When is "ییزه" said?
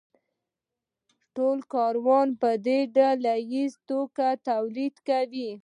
3.51-3.77